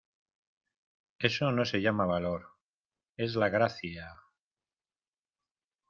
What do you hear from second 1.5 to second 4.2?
no se llama valor: es la Gracia...